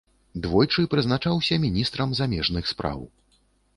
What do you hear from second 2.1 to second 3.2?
замежных спраў.